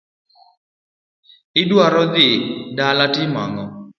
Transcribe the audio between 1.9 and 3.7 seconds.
dhi dala timo ang'o.